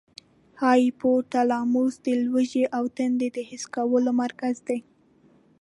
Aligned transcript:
هایپو 0.61 1.11
تلاموس 1.31 1.93
د 2.05 2.07
لوږې 2.25 2.65
او 2.77 2.83
تندې 2.97 3.27
د 3.35 3.37
حس 3.49 3.63
کولو 3.75 4.11
مرکز 4.21 4.55
دی. 4.67 4.79